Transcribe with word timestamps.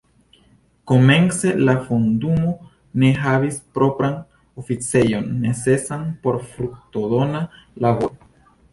Komence 0.91 1.51
la 1.67 1.75
fondumo 1.89 2.55
ne 3.05 3.13
havis 3.27 3.61
propran 3.77 4.19
oficejon 4.65 5.31
necesan 5.47 6.11
por 6.27 6.45
fruktodona 6.57 7.49
laboro. 7.87 8.33